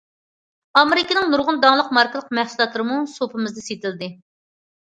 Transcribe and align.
ئامېرىكىنىڭ 0.79 1.29
نۇرغۇن 1.33 1.59
داڭلىق 1.67 1.93
ماركىلىق 1.99 2.33
مەھسۇلاتلىرىمۇ 2.39 2.99
سۇپىمىزدا 3.15 3.69
سېتىلدى. 3.69 4.13